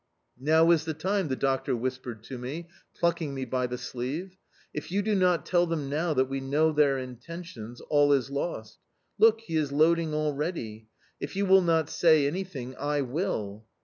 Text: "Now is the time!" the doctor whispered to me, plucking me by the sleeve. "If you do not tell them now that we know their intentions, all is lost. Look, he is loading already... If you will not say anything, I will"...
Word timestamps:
"Now 0.39 0.71
is 0.71 0.85
the 0.85 0.95
time!" 0.95 1.27
the 1.27 1.35
doctor 1.35 1.75
whispered 1.75 2.23
to 2.23 2.39
me, 2.39 2.67
plucking 2.95 3.35
me 3.35 3.45
by 3.45 3.67
the 3.67 3.77
sleeve. 3.77 4.35
"If 4.73 4.91
you 4.91 5.03
do 5.03 5.13
not 5.13 5.45
tell 5.45 5.67
them 5.67 5.89
now 5.91 6.15
that 6.15 6.25
we 6.25 6.39
know 6.41 6.71
their 6.71 6.97
intentions, 6.97 7.81
all 7.81 8.11
is 8.11 8.31
lost. 8.31 8.79
Look, 9.19 9.41
he 9.41 9.57
is 9.57 9.71
loading 9.71 10.15
already... 10.15 10.87
If 11.19 11.35
you 11.35 11.45
will 11.45 11.61
not 11.61 11.87
say 11.87 12.25
anything, 12.25 12.75
I 12.77 13.01
will"... 13.01 13.67